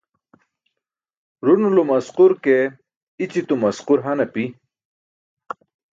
[1.45, 2.55] Ruṅulum asqur ke
[3.23, 4.45] i̇ćitum asqur han api.